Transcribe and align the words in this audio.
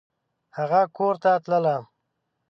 هغه 0.57 0.81
کورته 0.97 1.31
تلله! 1.45 1.77